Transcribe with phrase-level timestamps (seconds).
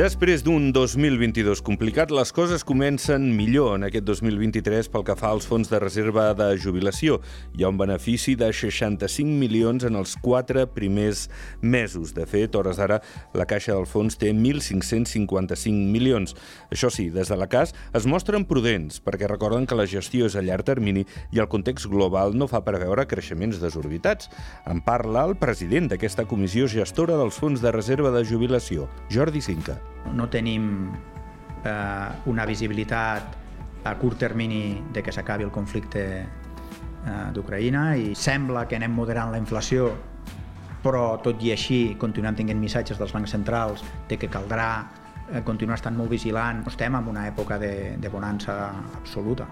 [0.00, 5.44] Després d'un 2022 complicat, les coses comencen millor en aquest 2023 pel que fa als
[5.44, 7.18] fons de reserva de jubilació.
[7.52, 11.26] Hi ha un benefici de 65 milions en els quatre primers
[11.60, 12.14] mesos.
[12.16, 13.02] De fet, hores d'ara,
[13.36, 16.32] la caixa del fons té 1.555 milions.
[16.72, 20.38] Això sí, des de la CAS es mostren prudents perquè recorden que la gestió és
[20.40, 24.32] a llarg termini i el context global no fa preveure creixements desorbitats.
[24.64, 29.76] En parla el president d'aquesta comissió gestora dels fons de reserva de jubilació, Jordi Cinca.
[30.16, 30.90] No tenim
[31.64, 33.36] eh, una visibilitat
[33.84, 39.32] a curt termini de que s'acabi el conflicte eh, d'Ucraïna i sembla que anem moderant
[39.32, 39.90] la inflació
[40.84, 44.70] però tot i així continuem tenint missatges dels bancs centrals de que caldrà
[45.32, 46.64] eh, continuar estant molt vigilant.
[46.68, 48.62] Estem en una època de, de bonança
[49.02, 49.48] absoluta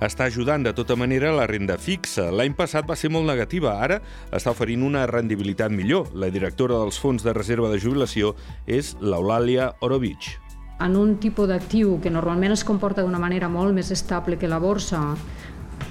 [0.00, 2.30] està ajudant de tota manera la renda fixa.
[2.32, 4.00] L'any passat va ser molt negativa, ara
[4.32, 6.08] està oferint una rendibilitat millor.
[6.14, 8.34] La directora dels fons de reserva de jubilació
[8.66, 10.38] és l'Eulàlia Orovich.
[10.80, 14.58] En un tipus d'actiu que normalment es comporta d'una manera molt més estable que la
[14.58, 15.02] borsa,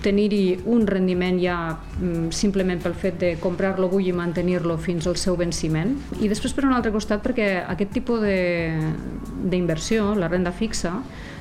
[0.03, 5.17] tenir-hi un rendiment ja mm, simplement pel fet de comprar-lo avui i mantenir-lo fins al
[5.17, 5.95] seu venciment.
[6.19, 10.97] I després, per un altre costat, perquè aquest tipus d'inversió, la renda fixa,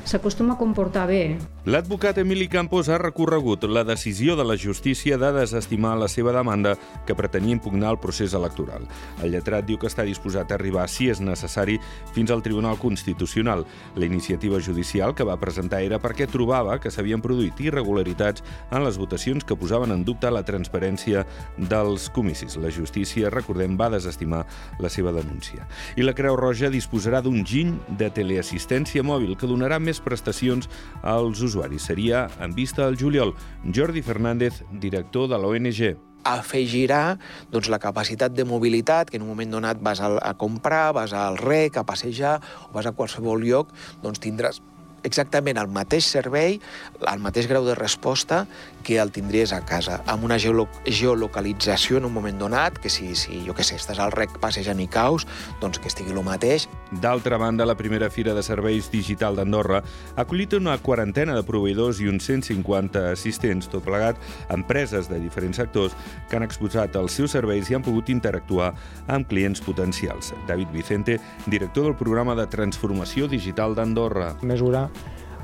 [0.09, 1.37] s'acostuma a comportar bé.
[1.69, 6.77] L'advocat Emili Campos ha recorregut la decisió de la justícia de desestimar la seva demanda
[7.05, 8.87] que pretenia impugnar el procés electoral.
[9.23, 11.77] El lletrat diu que està disposat a arribar, si és necessari,
[12.17, 13.67] fins al Tribunal Constitucional.
[13.97, 18.38] La iniciativa judicial que va presentar era perquè trobava que s'havien produït irregularitats
[18.70, 21.25] en les votacions que posaven en dubte la transparència
[21.56, 22.58] dels comicis.
[22.61, 24.45] La justícia, recordem, va desestimar
[24.80, 25.69] la seva denúncia.
[25.97, 30.69] I la Creu Roja disposarà d'un giny de teleassistència mòbil que donarà més prestacions
[31.03, 31.89] als usuaris.
[31.89, 33.34] Seria en vista al juliol.
[33.75, 35.97] Jordi Fernández, director de l'ONG
[36.28, 37.17] afegirà
[37.52, 41.14] doncs, la capacitat de mobilitat que en un moment donat vas a, a comprar, vas
[41.17, 44.61] al rec, a passejar o vas a qualsevol lloc, doncs tindràs
[45.07, 46.59] exactament el mateix servei,
[47.01, 48.47] el mateix grau de resposta
[48.85, 53.42] que el tindries a casa, amb una geolocalització en un moment donat, que si, si
[53.45, 55.27] jo què sé, estàs al rec passejant i caus,
[55.61, 56.69] doncs que estigui el mateix.
[57.03, 62.01] D'altra banda, la primera Fira de Serveis Digital d'Andorra ha acollit una quarantena de proveïdors
[62.01, 64.17] i uns 150 assistents, tot plegat,
[64.55, 65.97] empreses de diferents sectors
[66.31, 68.73] que han exposat els seus serveis i han pogut interactuar
[69.07, 70.33] amb clients potencials.
[70.48, 74.33] David Vicente, director del programa de transformació digital d'Andorra.
[74.41, 74.89] Mesura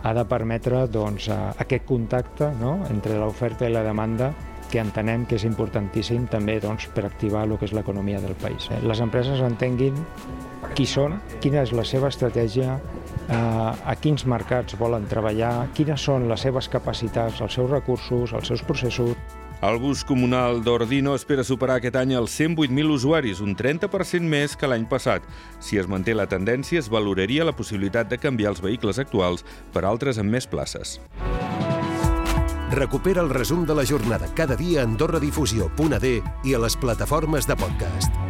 [0.04, 2.76] ha de permetre doncs, aquest contacte no?
[2.92, 4.32] entre l'oferta i la demanda
[4.70, 8.68] que entenem que és importantíssim també doncs, per activar el que és l'economia del país.
[8.74, 8.80] Eh?
[8.84, 9.96] Les empreses entenguin
[10.74, 16.28] qui són, quina és la seva estratègia, eh, a quins mercats volen treballar, quines són
[16.28, 19.16] les seves capacitats, els seus recursos, els seus processos.
[19.64, 24.68] El bus comunal d'Ordino espera superar aquest any els 108.000 usuaris, un 30% més que
[24.68, 25.24] l'any passat.
[25.56, 29.86] Si es manté la tendència, es valoraria la possibilitat de canviar els vehicles actuals per
[29.88, 30.98] altres amb més places.
[32.74, 36.14] Recupera el resum de la jornada cada dia a AndorraDifusió.d
[36.44, 38.23] i a les plataformes de podcast.